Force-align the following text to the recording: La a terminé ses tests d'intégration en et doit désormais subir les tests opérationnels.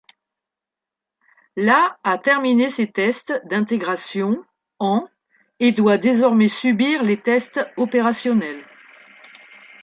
La 1.55 1.95
a 2.03 2.17
terminé 2.17 2.71
ses 2.71 2.87
tests 2.91 3.39
d'intégration 3.45 4.43
en 4.79 5.07
et 5.59 5.73
doit 5.73 5.99
désormais 5.99 6.49
subir 6.49 7.03
les 7.03 7.17
tests 7.21 7.59
opérationnels. 7.77 8.65